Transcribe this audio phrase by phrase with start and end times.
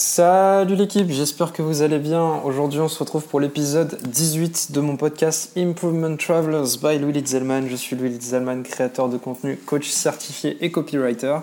[0.00, 2.40] Salut l'équipe, j'espère que vous allez bien.
[2.44, 7.66] Aujourd'hui, on se retrouve pour l'épisode 18 de mon podcast Improvement Travelers by Louis Litzelman.
[7.68, 11.38] Je suis Louis Litzelman, créateur de contenu, coach certifié et copywriter.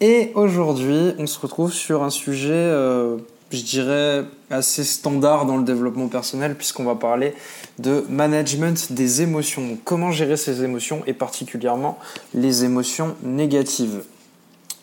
[0.00, 3.18] Et aujourd'hui, on se retrouve sur un sujet, euh,
[3.52, 7.34] je dirais, assez standard dans le développement personnel, puisqu'on va parler
[7.78, 9.78] de management des émotions.
[9.84, 12.00] Comment gérer ces émotions et particulièrement
[12.34, 14.02] les émotions négatives?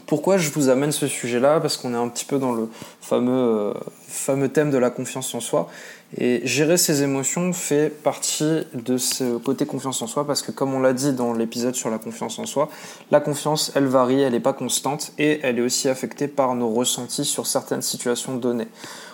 [0.06, 1.60] Pourquoi je vous amène ce sujet-là?
[1.60, 2.68] Parce qu'on est un petit peu dans le
[3.02, 3.74] fameux, euh,
[4.08, 5.70] fameux thème de la confiance en soi.
[6.18, 10.74] Et gérer ses émotions fait partie de ce côté confiance en soi parce que comme
[10.74, 12.70] on l'a dit dans l'épisode sur la confiance en soi,
[13.10, 16.70] la confiance, elle varie, elle n'est pas constante et elle est aussi affectée par nos
[16.70, 18.68] ressentis sur certaines situations données.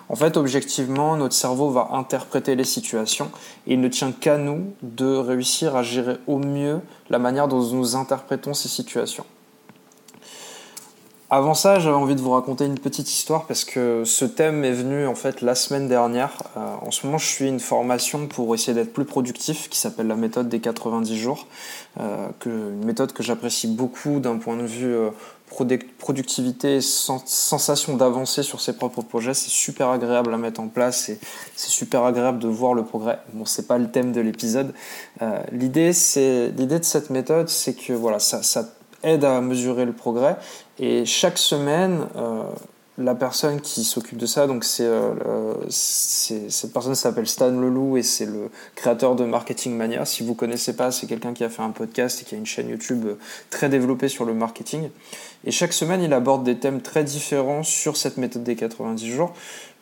[0.10, 3.32] En fait, objectivement, notre cerveau va interpréter les situations
[3.66, 7.64] et il ne tient qu'à nous de réussir à gérer au mieux la manière dont
[7.64, 9.26] nous interprétons ces situations.
[11.32, 14.72] Avant ça, j'avais envie de vous raconter une petite histoire parce que ce thème est
[14.72, 16.42] venu en fait la semaine dernière.
[16.58, 20.08] Euh, en ce moment, je suis une formation pour essayer d'être plus productif qui s'appelle
[20.08, 21.46] la méthode des 90 jours.
[22.00, 25.12] Euh, une méthode que j'apprécie beaucoup d'un point de vue euh,
[26.00, 29.36] productivité et sensation d'avancer sur ses propres projets.
[29.36, 31.20] C'est super agréable à mettre en place et
[31.56, 33.20] c'est super agréable de voir le progrès.
[33.34, 34.74] Bon, c'est pas le thème de l'épisode.
[35.52, 35.92] L'idée,
[36.58, 38.64] l'idée de cette méthode, c'est que voilà, ça
[39.04, 40.38] aide à mesurer le progrès.
[40.80, 42.44] Et chaque semaine, euh,
[42.98, 48.04] la personne qui s'occupe de ça, donc c'est, euh, cette personne s'appelle Stan Leloup et
[48.04, 50.06] c'est le créateur de Marketing Mania.
[50.06, 52.46] Si vous connaissez pas, c'est quelqu'un qui a fait un podcast et qui a une
[52.46, 53.08] chaîne YouTube
[53.50, 54.90] très développée sur le marketing.
[55.46, 59.34] Et chaque semaine, il aborde des thèmes très différents sur cette méthode des 90 jours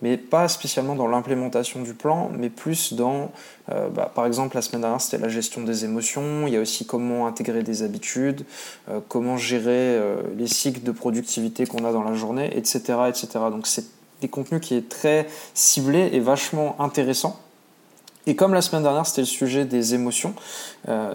[0.02, 3.32] mais pas spécialement dans l'implémentation du plan, mais plus dans,
[3.72, 6.62] euh, bah, par exemple, la semaine dernière, c'était la gestion des émotions, il y a
[6.62, 8.46] aussi comment intégrer des habitudes,
[8.90, 12.80] euh, comment gérer euh, les cycles de productivité qu'on a dans la journée, etc.
[13.10, 13.28] etc.
[13.52, 13.86] Donc c'est
[14.22, 17.40] des contenus qui est très ciblés et vachement intéressants.
[18.28, 20.34] Et comme la semaine dernière, c'était le sujet des émotions,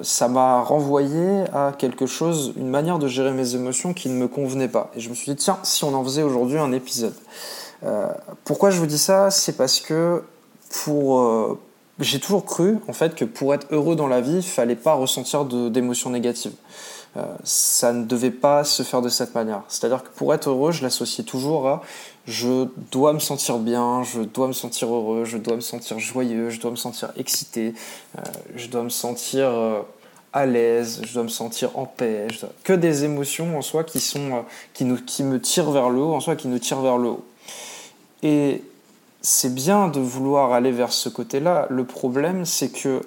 [0.03, 4.29] ça m'a renvoyé à quelque chose, une manière de gérer mes émotions qui ne me
[4.29, 4.91] convenait pas.
[4.97, 7.15] Et je me suis dit, tiens, si on en faisait aujourd'hui un épisode.
[7.85, 8.09] Euh,
[8.45, 9.31] pourquoi je vous dis ça?
[9.31, 10.23] C'est parce que
[10.89, 11.55] euh,
[11.99, 14.95] j'ai toujours cru en fait que pour être heureux dans la vie, il fallait pas
[14.95, 16.55] ressentir d'émotions négatives.
[17.17, 19.63] Euh, ça ne devait pas se faire de cette manière.
[19.69, 21.83] C'est-à-dire que pour être heureux, je l'associais toujours à
[22.27, 26.51] je dois me sentir bien, je dois me sentir heureux, je dois me sentir joyeux,
[26.51, 27.75] je dois me sentir excité,
[28.55, 29.51] je dois me sentir
[30.33, 32.29] à l'aise, je dois me sentir en paix,
[32.63, 36.15] que des émotions en soi qui sont qui nous qui me tirent vers le haut,
[36.15, 37.25] en soi qui nous tirent vers le haut.
[38.23, 38.63] Et
[39.21, 41.67] c'est bien de vouloir aller vers ce côté-là.
[41.71, 43.03] Le problème, c'est que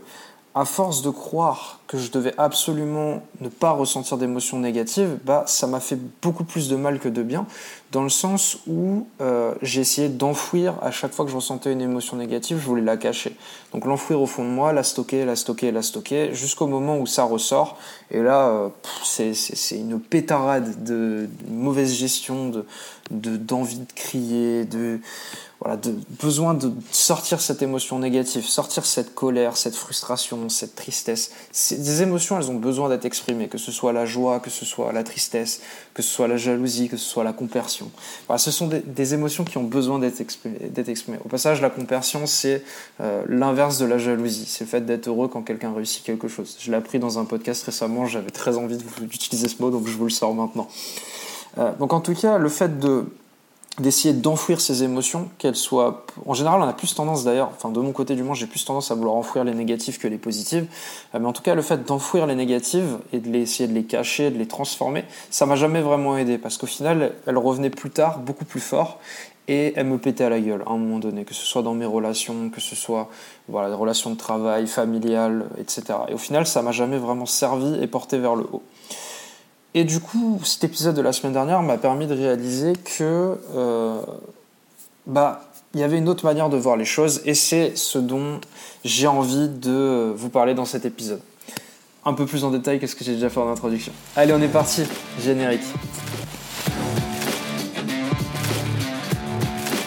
[0.55, 5.67] à force de croire que je devais absolument ne pas ressentir d'émotions négatives, bah, ça
[5.67, 7.45] m'a fait beaucoup plus de mal que de bien,
[7.91, 11.81] dans le sens où euh, j'ai essayé d'enfouir à chaque fois que je ressentais une
[11.81, 13.35] émotion négative, je voulais la cacher.
[13.73, 17.05] Donc l'enfouir au fond de moi, la stocker, la stocker, la stocker, jusqu'au moment où
[17.05, 17.77] ça ressort.
[18.09, 18.69] Et là, euh,
[19.03, 22.65] c'est une pétarade de, mauvaise gestion, de
[23.11, 24.99] d'envie de, crier, de
[25.61, 31.31] voilà, de besoin de sortir cette émotion négative, sortir cette colère, cette frustration, cette tristesse.
[31.71, 34.91] Des émotions, elles ont besoin d'être exprimées, que ce soit la joie, que ce soit
[34.91, 35.61] la tristesse,
[35.93, 37.89] que ce soit la jalousie, que ce soit la compersion.
[38.27, 40.57] Voilà, ce sont des, émotions qui ont besoin d'être exprimées,
[40.87, 42.63] exprimées, Au passage, la compersion, c'est
[42.99, 44.45] euh, l'inverse de la jalousie.
[44.47, 46.57] C'est le fait d'être heureux quand quelqu'un réussit quelque chose.
[46.59, 49.95] Je l'ai appris dans un podcast récemment, j'avais très envie d'utiliser ce mot, donc je
[49.95, 50.67] vous le sors maintenant.
[51.57, 53.05] Euh, donc en tout cas, le fait de
[53.79, 56.05] d'essayer d'enfouir ses émotions, qu'elles soient...
[56.25, 58.63] En général, on a plus tendance d'ailleurs, enfin de mon côté du moins, j'ai plus
[58.63, 60.67] tendance à vouloir enfouir les négatives que les positives.
[61.13, 63.73] Euh, mais en tout cas, le fait d'enfouir les négatives et de les, essayer de
[63.73, 67.69] les cacher, de les transformer, ça m'a jamais vraiment aidé parce qu'au final, elles revenaient
[67.69, 68.99] plus tard, beaucoup plus fort
[69.47, 71.73] et elles me pétaient à la gueule à un moment donné, que ce soit dans
[71.73, 73.09] mes relations, que ce soit
[73.47, 75.83] voilà, des relations de travail, familiales, etc.
[76.07, 78.63] Et au final, ça m'a jamais vraiment servi et porté vers le haut.
[79.77, 83.99] Et du coup, cet épisode de la semaine dernière m'a permis de réaliser que euh,
[85.05, 85.41] bah
[85.73, 88.39] il y avait une autre manière de voir les choses et c'est ce dont
[88.85, 91.19] j'ai envie de vous parler dans cet épisode.
[92.05, 93.91] Un peu plus en détail que ce que j'ai déjà fait en introduction.
[94.15, 94.83] Allez, on est parti,
[95.21, 95.59] générique.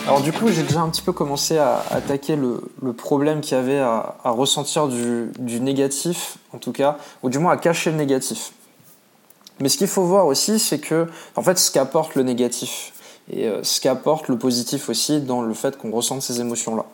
[0.07, 3.61] Alors du coup, j'ai déjà un petit peu commencé à attaquer le, problème qu'il y
[3.61, 7.97] avait à, ressentir du, du, négatif, en tout cas, ou du moins à cacher le
[7.97, 8.53] négatif.
[9.61, 11.07] Mais ce qu'il faut voir aussi, c'est que,
[11.37, 12.93] en fait, ce qu'apporte le négatif
[13.33, 16.85] et euh, ce qu'apporte le positif aussi dans le fait qu'on ressente ces émotions-là.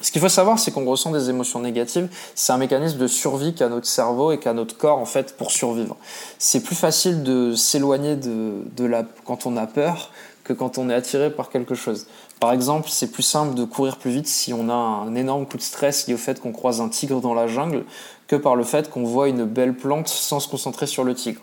[0.00, 3.54] Ce qu'il faut savoir, c'est qu'on ressent des émotions négatives, c'est un mécanisme de survie
[3.54, 5.96] qu'a notre cerveau et qu'a notre corps en fait pour survivre.
[6.38, 10.12] C'est plus facile de s'éloigner de, de la quand on a peur
[10.44, 12.06] que quand on est attiré par quelque chose.
[12.38, 15.56] Par exemple, c'est plus simple de courir plus vite si on a un énorme coup
[15.56, 17.84] de stress lié au fait qu'on croise un tigre dans la jungle
[18.28, 21.40] que par le fait qu'on voit une belle plante sans se concentrer sur le tigre.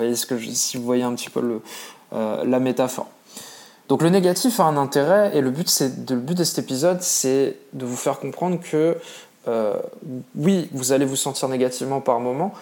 [0.00, 1.60] Voyez ce que si vous voyez un petit peu
[2.14, 3.08] euh, la métaphore.
[3.90, 7.02] Donc le négatif a un intérêt et le but, de, le but de cet épisode,
[7.02, 8.96] c'est de vous faire comprendre que
[9.46, 9.74] euh,
[10.36, 12.54] oui, vous allez vous sentir négativement par moment,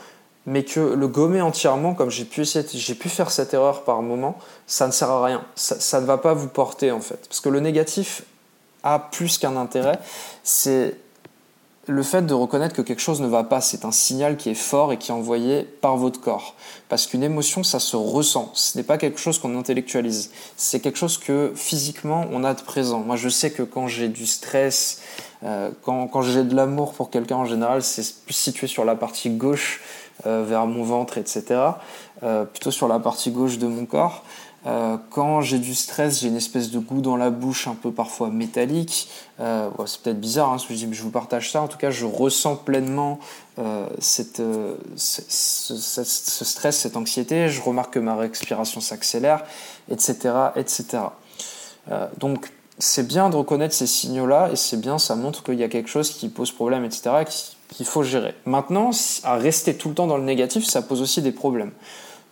[0.47, 4.37] mais que le gommer entièrement, comme j'ai pu, j'ai pu faire cette erreur par moment,
[4.67, 5.45] ça ne sert à rien.
[5.55, 7.21] Ça, ça, ne va pas vous porter en fait.
[7.29, 8.23] Parce que le négatif
[8.83, 10.01] a plus qu'un intérêt,
[10.43, 10.97] c'est
[11.89, 14.55] le fait de reconnaître que quelque chose ne va pas, c'est un signal qui est
[14.55, 16.55] fort et qui est envoyé par votre corps.
[16.91, 18.51] Parce qu'une émotion, ça se ressent.
[18.53, 20.31] Ce n'est pas quelque chose qu'on intellectualise.
[20.57, 23.01] C'est quelque chose que physiquement, on a de présent.
[23.01, 25.01] Moi, je sais que quand j'ai du stress,
[25.45, 28.95] euh, quand, quand j'ai de l'amour pour quelqu'un en général, c'est plus situé sur la
[28.95, 29.81] partie gauche,
[30.27, 31.61] euh, vers mon ventre, etc.
[32.25, 34.25] Euh, plutôt sur la partie gauche de mon corps.
[34.67, 37.93] Euh, quand j'ai du stress, j'ai une espèce de goût dans la bouche un peu
[37.93, 39.09] parfois métallique.
[39.39, 41.63] Euh, c'est peut-être bizarre, hein, je, vous partage ça.
[41.63, 43.21] En tout cas, je ressens pleinement
[44.01, 44.77] ce,
[46.45, 47.49] stress, cette anxiété.
[47.49, 49.45] Je remarque que ma respiration s'accélère,
[49.89, 50.35] etc.
[50.57, 51.05] etc.
[52.19, 52.51] donc,
[52.81, 55.89] c'est bien de reconnaître ces signaux-là et c'est bien, ça montre qu'il y a quelque
[55.89, 57.11] chose qui pose problème, etc.,
[57.71, 58.35] qu'il faut gérer.
[58.45, 58.91] Maintenant,
[59.25, 61.73] à rester tout le temps dans le négatif, ça pose aussi des problèmes.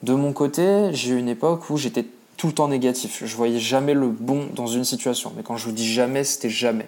[0.02, 2.06] De mon côté, j'ai eu une époque où j'étais
[2.36, 3.22] tout le temps négatif.
[3.24, 5.32] Je voyais jamais le bon dans une situation.
[5.36, 6.86] Mais quand je vous dis jamais, c'était jamais.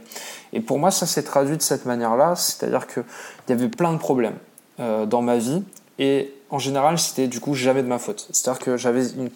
[0.52, 2.36] Et pour moi, ça s'est traduit de cette manière-là.
[2.36, 3.04] C'est-à-dire qu'il
[3.48, 4.36] y avait plein de problèmes
[4.80, 5.62] euh, dans ma vie.
[5.98, 8.28] Et en général, c'était du coup jamais de ma faute.
[8.30, 9.30] C'est-à-dire que j'avais une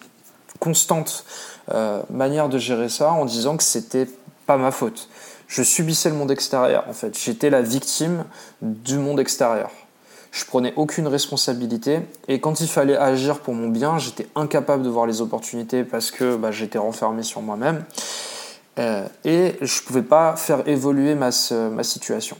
[0.59, 1.25] constante
[1.73, 4.07] euh, manière de gérer ça en disant que c'était
[4.45, 5.09] pas ma faute.
[5.47, 7.17] Je subissais le monde extérieur, en fait.
[7.19, 8.25] J'étais la victime
[8.61, 9.71] du monde extérieur
[10.33, 14.89] je prenais aucune responsabilité et quand il fallait agir pour mon bien, j'étais incapable de
[14.89, 17.85] voir les opportunités parce que bah, j'étais renfermé sur moi-même
[18.79, 22.35] euh, et je ne pouvais pas faire évoluer ma, situation.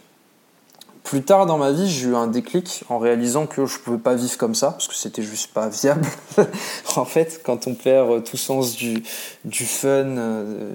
[1.04, 3.98] Plus tard dans ma vie, j'ai eu un déclic en réalisant que je ne pouvais
[4.00, 6.08] pas vivre comme ça, parce que c'était juste pas viable.
[6.96, 9.04] en fait, quand on perd tout sens du,
[9.52, 10.74] fun, euh,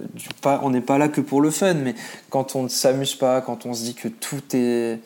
[0.62, 1.96] on n'est pas là que pour le fun, mais
[2.30, 5.00] quand on ne s'amuse pas, quand on se dit que tout est,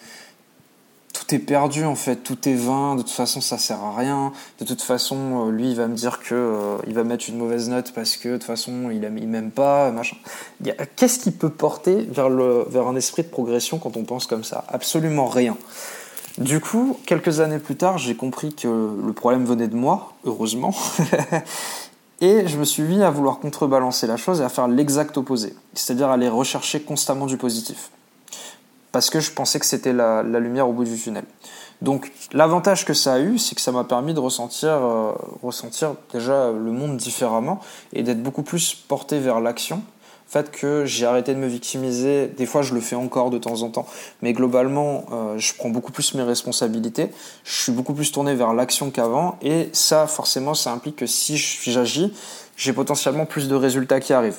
[1.22, 4.32] tout est perdu en fait, tout est vain, de toute façon ça sert à rien,
[4.58, 7.38] de toute façon euh, lui il va me dire que euh, il va mettre une
[7.38, 10.16] mauvaise note parce que de toute façon il, aime, il m'aime pas, machin.
[10.96, 14.42] Qu'est-ce qui peut porter vers, le, vers un esprit de progression quand on pense comme
[14.42, 14.64] ça?
[14.69, 15.56] Absolument rien.
[16.38, 20.74] Du coup, quelques années plus tard, j'ai compris que le problème venait de moi, heureusement,
[22.20, 25.54] et je me suis mis à vouloir contrebalancer la chose et à faire l'exact opposé,
[25.74, 27.90] c'est-à-dire aller rechercher constamment du positif
[28.93, 31.25] parce que je pensais que c'était la, lumière au bout du tunnel.
[31.81, 35.12] Donc l'avantage que ça a eu, c'est que ça m'a permis de ressentir, euh,
[35.43, 37.59] ressentir déjà le monde différemment
[37.93, 39.83] et d'être beaucoup plus porté vers l'action.
[40.27, 43.39] Le fait que j'ai arrêté de me victimiser, des fois je le fais encore de
[43.39, 43.87] temps en temps,
[44.23, 47.11] mais globalement euh, je prends beaucoup plus mes responsabilités,
[47.44, 51.37] je suis beaucoup plus tourné vers l'action qu'avant et ça forcément ça implique que si
[51.37, 52.15] j'agis,
[52.56, 54.39] j'ai potentiellement plus de résultats qui arrivent.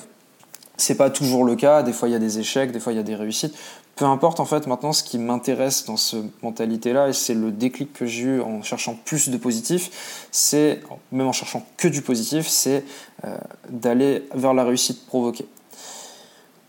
[0.76, 2.96] C'est pas toujours le cas, des fois il y a des échecs, des fois il
[2.96, 3.54] y a des réussites,
[3.96, 7.50] peu importe en fait maintenant ce qui m'intéresse dans cette mentalité là et c'est le
[7.50, 10.80] déclic que j'ai eu en cherchant plus de positif c'est
[11.12, 12.84] même en cherchant que du positif c'est
[13.24, 13.36] euh,
[13.68, 15.46] d'aller vers la réussite provoquée.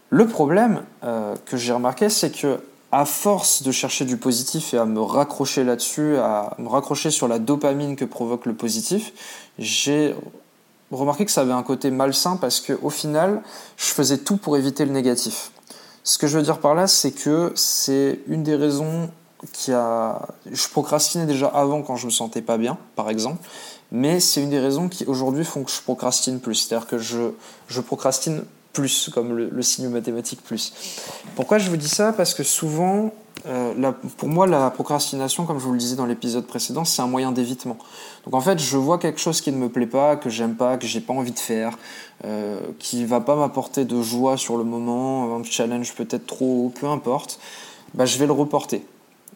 [0.10, 2.60] Le problème euh, que j'ai remarqué c'est que
[2.92, 7.28] à force de chercher du positif et à me raccrocher là-dessus à me raccrocher sur
[7.28, 9.14] la dopamine que provoque le positif
[9.58, 10.16] j'ai
[10.92, 13.42] remarqué que ça avait un côté malsain parce que au final
[13.78, 15.52] je faisais tout pour éviter le négatif
[16.06, 19.10] ce que je veux dire par là, c'est que c'est une des raisons
[19.52, 20.30] qui a.
[20.50, 23.46] Je procrastinais déjà avant quand je me sentais pas bien, par exemple,
[23.92, 26.56] mais c'est une des raisons qui aujourd'hui font que je procrastine plus.
[26.56, 27.32] C'est-à-dire que je,
[27.68, 30.74] je procrastine plus, comme le, signe mathématique plus.
[31.36, 32.14] Pourquoi je vous dis ça?
[32.14, 33.12] Parce que souvent,
[33.48, 37.08] euh, pour moi, la procrastination, comme je vous le disais dans l'épisode précédent, c'est un
[37.08, 37.78] moyen d'évitement.
[38.26, 40.78] Donc en fait, je vois quelque chose qui ne me plaît pas, que j'aime pas,
[40.78, 41.78] que j'ai pas envie de faire,
[42.24, 46.88] euh, qui va pas m'apporter de joie sur le moment, un challenge peut-être trop, peu
[46.88, 47.40] importe,
[47.94, 48.84] bah, je vais le reporter.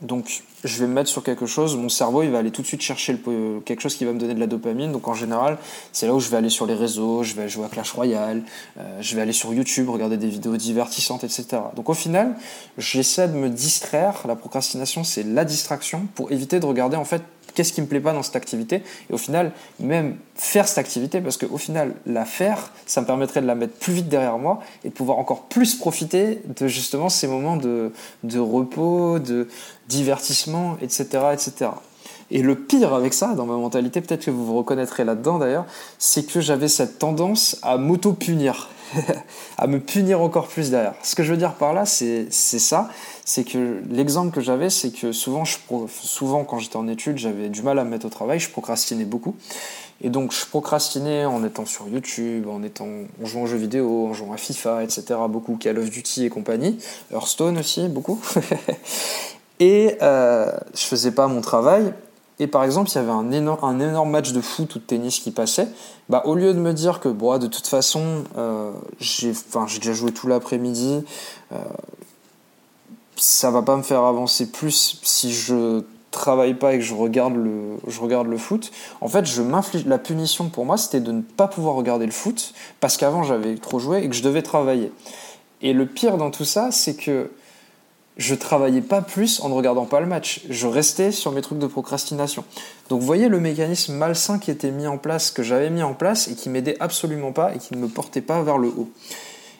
[0.02, 2.68] Donc je vais me mettre sur quelque chose, mon cerveau il va aller tout de
[2.68, 3.18] suite chercher
[3.66, 4.92] quelque chose qui va me donner de la dopamine.
[4.92, 5.58] Donc en général,
[5.92, 8.44] c'est là où je vais aller sur les réseaux, je vais jouer à Clash Royale,
[8.78, 11.48] euh, je vais aller sur YouTube, regarder des vidéos divertissantes, etc.
[11.76, 12.36] Donc au final,
[12.78, 14.24] j'essaie de me distraire.
[14.28, 17.24] La procrastination, c'est la distraction pour éviter de regarder en fait
[17.54, 21.22] qu'est-ce qui me plaît pas dans cette activité et au final même faire cette activité
[21.22, 24.62] parce qu'au final la faire ça me permettrait de la mettre plus vite derrière moi
[24.84, 27.92] et de pouvoir encore plus profiter de justement ces moments de,
[28.38, 29.48] repos de
[30.82, 31.72] etc etc
[32.32, 35.66] Et le pire avec ça, dans ma mentalité, peut-être que vous vous reconnaîtrez là-dedans d'ailleurs,
[35.98, 38.70] c'est que j'avais cette tendance à m'auto-punir,
[39.58, 40.94] à me punir encore plus derrière.
[41.04, 42.90] Ce que je veux dire par là, c'est ça,
[43.26, 45.58] c'est que l'exemple que j'avais, c'est que souvent, je,
[45.90, 49.06] souvent quand j'étais en études, j'avais du mal à me mettre au travail, je procrastinais
[49.06, 49.36] beaucoup.
[50.02, 52.88] Et donc je procrastinais en étant sur YouTube, en, étant,
[53.22, 55.04] en jouant aux jeux vidéo, en jouant à FIFA, etc.
[55.28, 56.78] Beaucoup Call of Duty et compagnie.
[57.12, 58.20] Hearthstone aussi, beaucoup.
[59.60, 61.94] et euh, je faisais pas mon travail.
[62.42, 64.84] Et par exemple, il y avait un énorme, un énorme match de foot ou de
[64.84, 65.68] tennis qui passait.
[66.08, 69.34] Bah, au lieu de me dire que bon, de toute façon, euh, j'ai
[69.80, 71.04] déjà joué tout l'après-midi,
[71.52, 71.58] euh,
[73.18, 77.36] ça va pas me faire avancer plus si je travaille pas et que je regarde
[77.36, 79.86] le, je regarde le foot, en fait, je m'inflige.
[79.86, 83.56] La punition pour moi, c'était de ne pas pouvoir regarder le foot parce qu'avant j'avais
[83.56, 84.92] trop joué et que je devais travailler.
[85.62, 87.30] Et le pire dans tout ça, c'est que
[88.20, 90.42] je travaillais pas plus en ne regardant pas le match.
[90.50, 92.44] Je restais sur mes trucs de procrastination.
[92.90, 95.94] Donc, vous voyez le mécanisme malsain qui était mis en place, que j'avais mis en
[95.94, 98.90] place et qui m'aidait absolument pas et qui ne me portait pas vers le haut.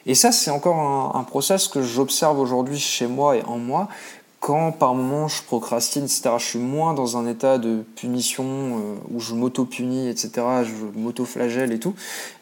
[0.04, 3.88] Et ça, c'est encore un, un process que j'observe aujourd'hui chez moi et en moi,
[4.40, 8.94] quand par moment je procrastine, etc., je suis moins dans un état de punition euh,
[9.12, 10.30] où je m'auto-punis, etc.,
[10.64, 11.94] je m'auto-flagelle et tout,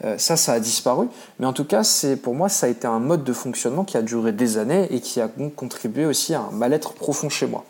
[0.05, 1.09] euh, ça, ça a disparu.
[1.41, 3.97] Mais en tout cas, c'est pour moi, ça a été un mode de fonctionnement qui
[3.97, 7.65] a duré des années et qui a contribué aussi à un mal-être profond chez moi.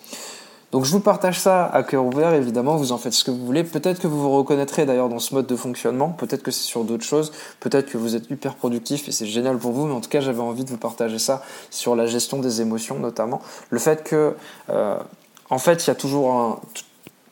[0.71, 3.45] Donc je vous partage ça à cœur ouvert, évidemment, vous en faites ce que vous
[3.45, 3.65] voulez.
[3.65, 6.85] Peut-être que vous vous reconnaîtrez d'ailleurs dans ce mode de fonctionnement, peut-être que c'est sur
[6.85, 10.01] d'autres choses, peut-être que vous êtes hyper productif et c'est génial pour vous, mais en
[10.01, 13.41] tout cas j'avais envie de vous partager ça sur la gestion des émotions notamment.
[13.71, 14.35] Le fait que,
[14.69, 14.99] euh,
[15.49, 16.61] en fait, il y a toujours un...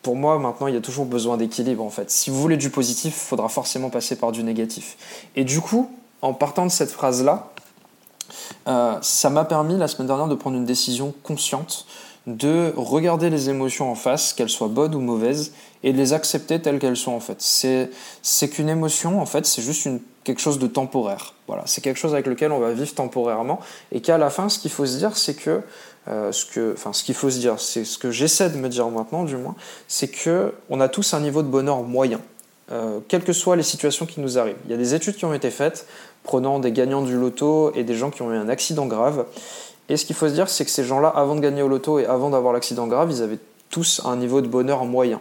[0.00, 2.12] Pour moi, maintenant, il y a toujours besoin d'équilibre, en fait.
[2.12, 4.96] Si vous voulez du positif, il faudra forcément passer par du négatif.
[5.34, 5.90] Et du coup,
[6.22, 7.50] en partant de cette phrase-là,
[8.68, 11.86] euh, ça m'a permis la semaine dernière de prendre une décision consciente
[12.26, 15.52] de regarder les émotions en face, qu'elles soient bonnes ou mauvaises,
[15.84, 17.36] et de les accepter telles qu'elles sont en fait.
[17.38, 17.90] C'est,
[18.22, 21.34] c'est qu'une émotion, en fait, c'est juste une, quelque chose de temporaire.
[21.46, 23.60] Voilà, c'est quelque chose avec lequel on va vivre temporairement,
[23.92, 25.60] et qu'à la fin, ce qu'il faut se dire, c'est que,
[26.08, 28.68] euh, ce que, enfin, ce qu'il faut se dire, c'est ce que j'essaie de me
[28.68, 29.54] dire maintenant, du moins,
[29.86, 32.20] c'est que on a tous un niveau de bonheur moyen.
[32.72, 34.56] Euh, quelles que soient les situations qui nous arrivent.
[34.64, 35.86] Il y a des études qui ont été faites
[36.24, 39.24] prenant des gagnants du loto et des gens qui ont eu un accident grave
[39.88, 41.98] et ce qu'il faut se dire, c'est que ces gens-là, avant de gagner au loto
[41.98, 43.38] et avant d'avoir l'accident grave, ils avaient
[43.70, 45.20] tous un niveau de bonheur moyen.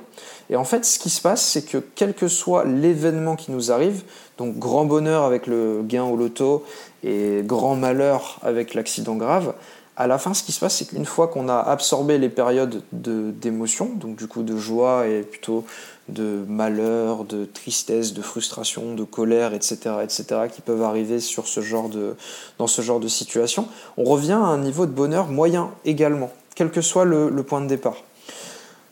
[0.50, 3.72] Et en fait, ce qui se passe, c'est que quel que soit l'événement qui nous
[3.72, 4.04] arrive,
[4.38, 6.64] donc grand bonheur avec le gain au loto
[7.04, 9.54] et grand malheur avec l'accident grave,
[9.98, 12.82] à la fin, ce qui se passe, c'est qu'une fois qu'on a absorbé les périodes
[12.92, 15.66] d'émotion, donc du coup de joie et plutôt
[16.10, 21.62] de malheur, de tristesse, de frustration, de colère, etc., etc., qui peuvent arriver sur ce
[21.62, 22.16] genre de,
[22.60, 26.72] dans ce genre de situation, on revient à un niveau de bonheur moyen également, quel
[26.72, 27.98] que soit le, le point de départ.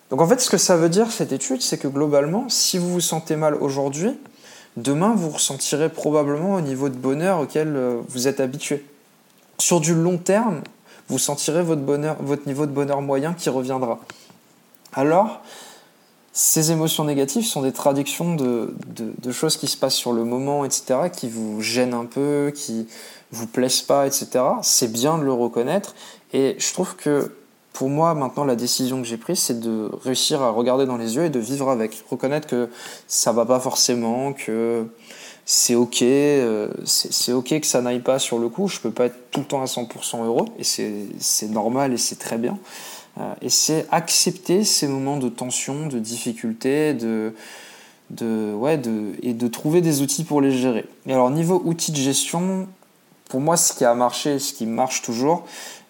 [0.10, 2.92] Donc en fait, ce que ça veut dire, cette étude, c'est que globalement, si vous
[2.92, 4.12] vous sentez mal aujourd'hui,
[4.78, 8.86] demain, vous ressentirez probablement au niveau de bonheur auquel euh, vous êtes habitué.
[9.60, 10.62] Sur du long terme,
[11.10, 14.00] vous sentirez votre, bonheur, votre niveau de bonheur moyen qui reviendra.
[14.94, 15.42] Alors,
[16.32, 20.66] ces émotions négatives sont des traductions de, de, choses qui se passent sur le moment,
[20.66, 22.88] etc., qui vous gênent un peu, qui
[23.32, 24.44] vous plaisent pas, etc.
[24.62, 25.94] C'est bien de le reconnaître.
[26.34, 27.32] Et je trouve que
[27.74, 31.16] pour moi, maintenant, la décision que j'ai prise, c'est de réussir à regarder dans les
[31.16, 32.04] yeux et de vivre avec.
[32.10, 32.70] Reconnaître que
[33.08, 34.86] ça va pas forcément, que
[35.46, 38.68] c'est ok, euh, c'est ok que ça n'aille pas sur le coup.
[38.68, 42.18] Je peux pas être tout le temps à 100% heureux et c'est normal et c'est
[42.18, 42.58] très bien.
[43.20, 47.34] Euh, et c'est accepter ces moments de tension, de difficulté, de,
[48.10, 50.86] de, ouais, de, et de trouver des outils pour les gérer.
[51.06, 52.68] Et alors, niveau outils de gestion,
[53.30, 55.44] pour moi, ce qui a marché, ce qui marche toujours,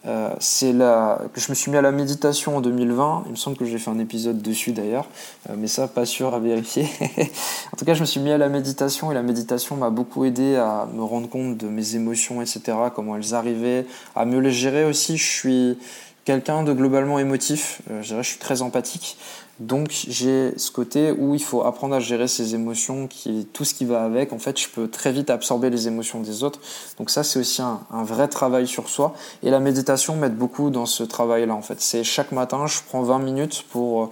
[0.06, 1.22] euh, c'est la...
[1.36, 3.24] je me suis mis à la méditation en 2020.
[3.28, 5.08] Il me semble que j'ai fait un épisode dessus d'ailleurs,
[5.50, 6.88] euh, mais ça, pas sûr à vérifier.
[7.74, 10.26] en tout cas, je me suis mis à la méditation et la méditation m'a beaucoup
[10.26, 14.52] aidé à me rendre compte de mes émotions, etc., comment elles arrivaient, à mieux les
[14.52, 15.18] gérer aussi.
[15.18, 15.78] Je suis,
[16.26, 19.18] quelqu'un de globalement émotif, euh, je, dirais, je suis très empathique,
[19.60, 23.74] donc j'ai ce côté où il faut apprendre à gérer ses émotions, qui tout ce
[23.74, 24.34] qui va avec.
[24.34, 26.60] En fait, je peux très vite absorber les émotions des autres.
[26.98, 29.14] Donc ça, c'est aussi un, un, vrai travail sur soi.
[29.44, 31.54] Et la méditation m'aide beaucoup dans ce travail-là.
[31.54, 34.08] En fait, c'est chaque matin, je prends 20 minutes pour euh,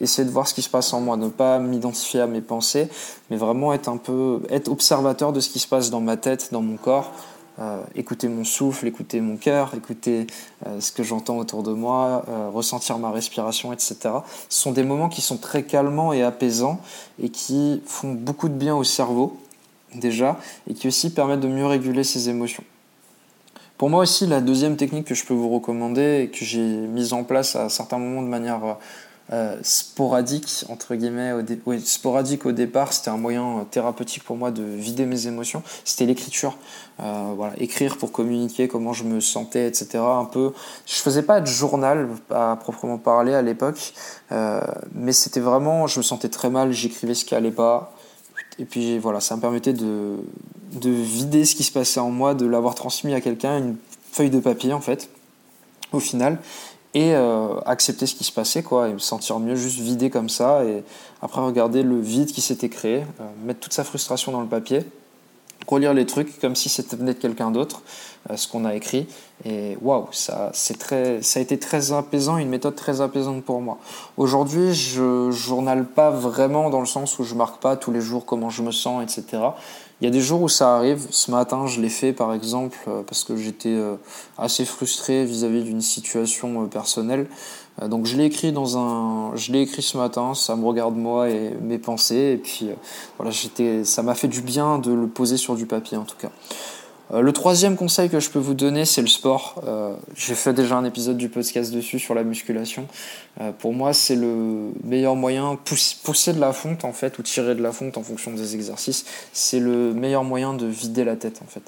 [0.00, 2.88] essayer de voir ce qui se passe en moi, ne pas m'identifier à mes pensées,
[3.30, 6.48] mais vraiment être un peu, être observateur de ce qui se passe dans ma tête,
[6.52, 7.12] dans mon corps
[7.58, 10.26] euh, écouter mon souffle, écouter mon cœur, écouter
[10.66, 13.96] euh, ce que j'entends autour de moi, euh, ressentir ma respiration, etc.
[14.50, 16.80] Ce sont des moments qui sont très calmants et apaisants
[17.22, 19.38] et qui font beaucoup de bien au cerveau
[19.94, 22.64] déjà et qui aussi permettent de mieux réguler ses émotions.
[23.78, 27.14] Pour moi aussi, la deuxième technique que je peux vous recommander et que j'ai mise
[27.14, 28.78] en place à certains moments de manière
[29.32, 34.62] euh, sporadique, entre guillemets, au sporadique au départ, c'était un moyen thérapeutique pour moi de
[34.62, 36.56] vider mes émotions, c'était l'écriture.
[36.98, 39.98] voilà, écrire pour communiquer comment je me sentais, etc.
[39.98, 40.52] Un peu,
[40.86, 43.92] je faisais pas de journal à proprement parler à l'époque,
[44.30, 47.92] mais c'était vraiment, je me sentais très mal, j'écrivais ce qui allait pas,
[48.58, 50.16] et puis voilà, ça me permettait de,
[50.72, 53.76] de vider ce qui se passait en moi, de l'avoir transmis à quelqu'un, une
[54.12, 55.10] feuille de papier en fait,
[55.92, 56.38] au final,
[56.94, 60.28] et euh, accepter ce qui se passait, quoi, et me sentir mieux juste vider comme
[60.28, 60.82] ça, et
[61.22, 64.84] après regarder le vide qui s'était créé, euh, mettre toute sa frustration dans le papier,
[65.66, 67.82] relire les trucs comme si c'était venu de quelqu'un d'autre,
[68.30, 69.06] euh, ce qu'on a écrit.
[69.44, 73.78] Et waouh, ça, ça a été très apaisant, une méthode très apaisante pour moi.
[74.16, 78.24] Aujourd'hui, je journale pas vraiment dans le sens où je marque pas tous les jours
[78.24, 79.42] comment je me sens, etc.
[80.00, 81.06] Il y a des jours où ça arrive.
[81.10, 83.96] Ce matin, je l'ai fait par exemple euh, parce que j'étais euh,
[84.38, 87.26] assez frustré vis-à-vis d'une situation personnelle.
[87.82, 90.34] Donc je l'ai écrit dans un, je l'ai écrit ce matin.
[90.34, 92.32] Ça me regarde moi et mes pensées.
[92.34, 92.68] Et puis
[93.18, 96.16] voilà, j'étais, ça m'a fait du bien de le poser sur du papier en tout
[96.16, 96.30] cas.
[97.12, 99.62] Euh, le troisième conseil que je peux vous donner, c'est le sport.
[99.66, 102.88] Euh, j'ai fait déjà un épisode du podcast dessus sur la musculation.
[103.40, 105.58] Euh, pour moi, c'est le meilleur moyen,
[106.02, 109.04] pousser de la fonte en fait, ou tirer de la fonte en fonction des exercices,
[109.32, 111.62] c'est le meilleur moyen de vider la tête en fait.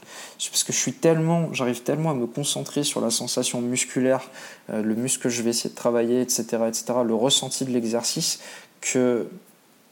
[0.51, 4.31] Parce que je suis tellement, j'arrive tellement à me concentrer sur la sensation musculaire,
[4.73, 8.41] le muscle que je vais essayer de travailler, etc., etc., le ressenti de l'exercice,
[8.81, 9.29] que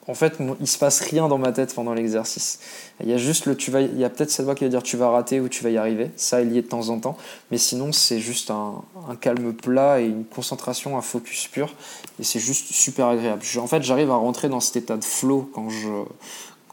[0.09, 2.61] en fait, il se passe rien dans ma tête pendant l'exercice.
[3.03, 4.71] Il y a juste le tu vas, il y a peut-être cette voix qui va
[4.71, 6.11] dire tu vas rater ou tu vas y arriver.
[6.17, 7.17] Ça, il y est de temps en temps.
[7.51, 8.85] Mais sinon, c'est juste un,
[9.21, 11.75] calme plat et une concentration, un focus pur.
[12.21, 13.43] Et c'est juste super agréable.
[13.59, 15.89] en fait, j'arrive à rentrer dans cet état de flow quand je,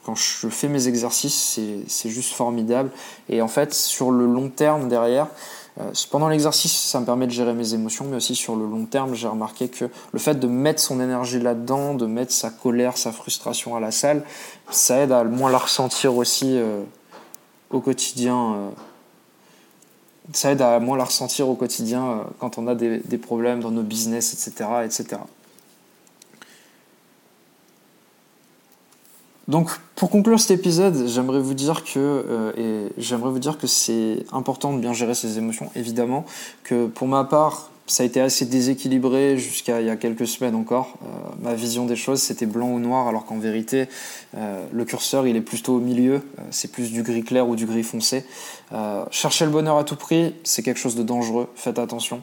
[0.06, 1.60] quand je fais mes exercices.
[1.88, 2.92] C'est juste formidable.
[3.30, 5.28] Et en fait, sur le long terme derrière,
[6.12, 9.16] pendant l'exercice, ça me permet de gérer mes émotions, mais aussi sur le long terme,
[9.16, 13.12] j'ai remarqué que le fait de mettre son énergie là-dedans, de mettre sa colère, sa
[13.12, 14.24] frustration à la salle,
[14.70, 16.84] ça aide à moins la ressentir aussi euh,
[17.72, 18.54] au quotidien.
[18.54, 18.70] Euh,
[20.32, 23.72] ça aide à moins la ressentir au quotidien quand on a des, des, problèmes dans
[23.72, 24.70] nos business, etc.
[24.86, 25.22] etc.
[29.48, 33.68] Donc, pour conclure cet épisode, j'aimerais vous dire que euh, et j'aimerais vous dire que
[33.68, 35.70] c'est important de bien gérer ses émotions.
[35.76, 36.26] Évidemment,
[36.64, 40.56] que pour ma part, ça a été assez déséquilibré jusqu'à il y a quelques semaines
[40.56, 40.94] encore.
[41.04, 41.06] Euh,
[41.42, 43.90] ma vision des choses, c'était blanc ou noir, alors qu'en vérité,
[44.38, 46.16] euh, le curseur, il est plutôt au milieu.
[46.16, 48.26] Euh, c'est plus du gris clair ou du gris foncé.
[49.12, 51.48] chercher le bonheur à tout prix, c'est quelque chose de dangereux.
[51.56, 52.22] Faites attention,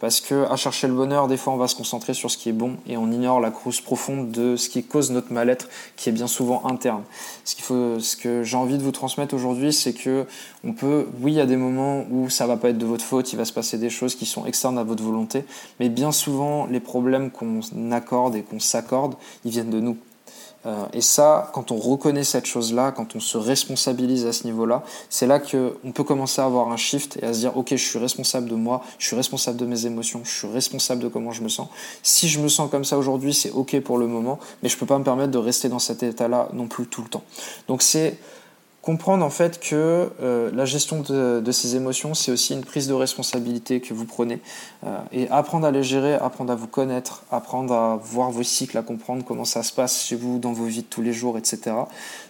[0.00, 2.48] parce que à chercher le bonheur, des fois, on va se concentrer sur ce qui
[2.48, 6.08] est bon et on ignore la cause profonde de ce qui cause notre mal-être, qui
[6.08, 7.02] est bien souvent interne.
[7.44, 10.26] Ce qu'il faut, ce que j'ai envie de vous transmettre aujourd'hui, c'est que
[10.66, 13.04] on peut, oui, il y a des moments où ça va pas être de votre
[13.04, 15.44] faute, il va se passer des choses qui sont externes à votre volonté,
[15.78, 17.60] mais bien souvent, les problèmes qu'on
[17.92, 19.96] accorde et qu'on s'accorde, ils viennent de nous.
[20.66, 24.82] Euh, et ça, quand on reconnaît cette chose-là, quand on se responsabilise à ce niveau-là,
[25.08, 27.76] c'est là qu'on peut commencer à avoir un shift et à se dire, ok, je
[27.76, 31.30] suis responsable de moi, je suis responsable de mes émotions, je suis responsable de comment
[31.30, 31.68] je me sens.
[32.02, 34.86] Si je me sens comme ça aujourd'hui, c'est ok pour le moment, mais je peux
[34.86, 37.22] pas me permettre de rester dans cet état-là non plus tout le temps.
[37.68, 38.18] Donc c'est
[38.86, 42.94] comprendre en fait que euh, la gestion de, ces émotions, c'est aussi une prise de
[42.94, 44.40] responsabilité que vous prenez.
[44.86, 48.78] Euh, et apprendre à les gérer, apprendre à vous connaître, apprendre à voir vos cycles,
[48.78, 51.36] à comprendre comment ça se passe chez vous, dans vos vies de tous les jours,
[51.36, 51.74] etc.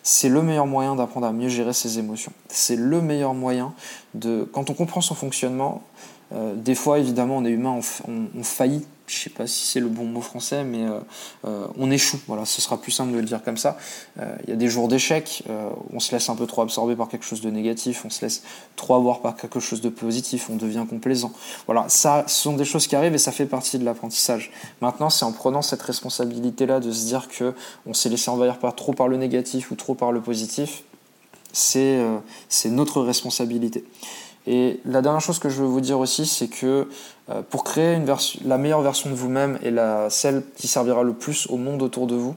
[0.02, 2.32] C'est le meilleur moyen d'apprendre à mieux gérer ses émotions.
[2.48, 3.74] C'est le meilleur moyen
[4.14, 4.48] de...
[4.50, 5.82] Quand on comprend son fonctionnement,
[6.32, 8.86] euh, des fois, évidemment, on est humain, on, faillit.
[9.06, 10.98] Je sais pas si c'est le bon mot français, mais euh,
[11.44, 12.18] euh, on échoue.
[12.26, 13.78] Voilà, ce sera plus simple de le dire comme ça.
[14.18, 15.44] Il y a des jours d'échec.
[15.92, 18.04] on se laisse un peu trop absorber par quelque chose de négatif.
[18.04, 18.42] On se laisse
[18.74, 20.48] trop avoir par quelque chose de positif.
[20.50, 21.32] On devient complaisant.
[21.66, 24.50] Voilà, ça, ce sont des choses qui arrivent et ça fait partie de l'apprentissage.
[24.80, 27.54] Maintenant, c'est en prenant cette responsabilité-là de se dire que
[27.86, 30.82] on s'est laissé envahir pas trop par le négatif ou trop par le positif.
[31.52, 32.00] C'est
[32.66, 33.84] notre responsabilité.
[34.46, 36.88] Et la dernière chose que je veux vous dire aussi, c'est que
[37.30, 37.98] euh, pour créer
[38.44, 42.06] la meilleure version de vous-même et la, celle qui servira le plus au monde autour
[42.06, 42.36] de vous,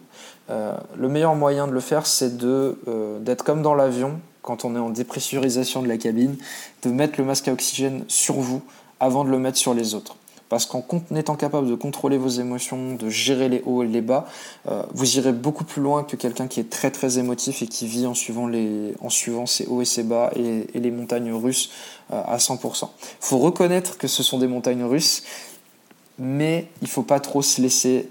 [0.50, 4.66] euh, le meilleur moyen de le faire, c'est de, euh, d'être comme dans l'avion, quand
[4.66, 6.36] on est en dépressurisation de la cabine,
[6.82, 8.62] de mettre le masque à oxygène sur vous
[9.00, 10.16] avant de le mettre sur les autres.
[10.50, 10.84] Parce qu'en
[11.16, 14.26] étant capable de contrôler vos émotions, de gérer les hauts et les bas,
[14.68, 17.86] euh, vous irez beaucoup plus loin que quelqu'un qui est très très émotif et qui
[17.86, 18.96] vit en suivant, les,
[19.46, 21.70] ses hauts et ses bas et, les montagnes russes
[22.12, 22.90] euh, à 100%.
[23.00, 25.24] Il faut reconnaître que ce sont des montagnes russes,
[26.18, 28.10] mais il ne faut pas trop se laisser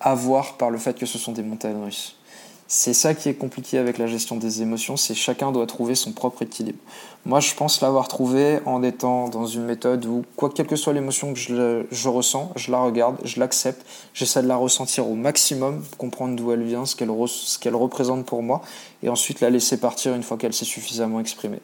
[0.00, 2.17] avoir par le fait que ce sont des montagnes russes.
[2.70, 6.12] C'est ça qui est compliqué avec la gestion des émotions, c'est chacun doit trouver son
[6.12, 6.78] propre équilibre.
[7.24, 10.92] Moi, je pense l'avoir trouvé en étant dans une méthode où, quoi quelle que soit
[10.92, 15.82] l'émotion que je, ressens, je la regarde, je l'accepte, j'essaie de la ressentir au maximum,
[15.96, 18.60] comprendre d'où elle vient, ce qu'elle, ce qu'elle représente pour moi,
[19.02, 21.60] et ensuite la laisser partir une fois qu'elle s'est suffisamment exprimée.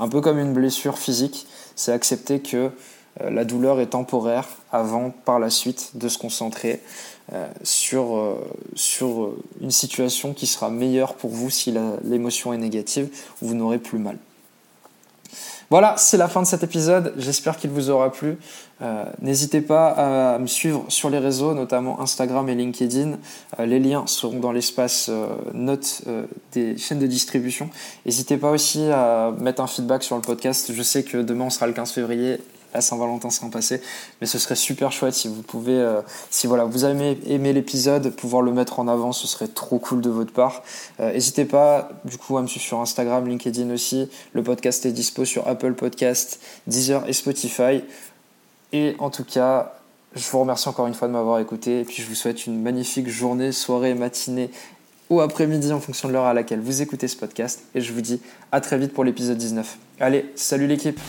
[0.00, 2.72] Un peu comme une blessure physique, c'est accepter que
[3.20, 6.80] la douleur est temporaire avant, par la suite, de se concentrer
[7.34, 13.10] euh, sur, euh, une situation qui sera meilleure pour vous si l'émotion est négative,
[13.42, 14.16] vous n'aurez plus mal.
[15.68, 17.12] Voilà, c'est la fin de cet épisode.
[17.18, 18.38] J'espère qu'il vous aura plu.
[19.20, 23.18] N'hésitez pas à me suivre sur les réseaux, notamment Instagram et LinkedIn.
[23.58, 25.10] les liens seront dans l'espace
[25.52, 26.04] notes
[26.52, 27.68] des chaînes de distribution.
[28.06, 30.72] N'hésitez pas aussi à mettre un feedback sur le podcast.
[30.72, 32.38] Je sais que demain on sera le 15 février
[32.74, 33.80] la Saint-Valentin sera passé.
[34.20, 36.00] Mais ce serait super chouette si vous pouvez, euh,
[36.30, 40.00] si voilà, vous avez aimé l'épisode, pouvoir le mettre en avant, ce serait trop cool
[40.00, 40.62] de votre part.
[41.00, 44.08] Euh, n'hésitez pas, du coup, à me suivre sur Instagram, LinkedIn aussi.
[44.32, 47.82] Le podcast est dispo sur Apple Podcast, Deezer et Spotify.
[48.72, 49.74] Et en tout cas,
[50.14, 51.80] je vous remercie encore une fois de m'avoir écouté.
[51.80, 54.50] Et puis, je vous souhaite une magnifique journée, soirée, matinée
[55.10, 57.62] ou après-midi en fonction de l'heure à laquelle vous écoutez ce podcast.
[57.74, 58.20] Et je vous dis
[58.52, 59.78] à très vite pour l'épisode 19.
[60.00, 61.00] Allez, salut l'équipe!